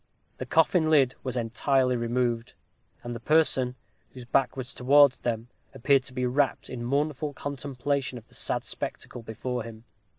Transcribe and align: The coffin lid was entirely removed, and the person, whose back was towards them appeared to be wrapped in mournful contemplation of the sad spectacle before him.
The 0.39 0.47
coffin 0.47 0.89
lid 0.89 1.13
was 1.21 1.37
entirely 1.37 1.95
removed, 1.95 2.53
and 3.03 3.15
the 3.15 3.19
person, 3.19 3.75
whose 4.13 4.25
back 4.25 4.57
was 4.57 4.73
towards 4.73 5.19
them 5.19 5.49
appeared 5.75 6.01
to 6.05 6.13
be 6.13 6.25
wrapped 6.25 6.71
in 6.71 6.83
mournful 6.83 7.33
contemplation 7.33 8.17
of 8.17 8.27
the 8.27 8.33
sad 8.33 8.63
spectacle 8.63 9.21
before 9.21 9.61
him. 9.61 9.83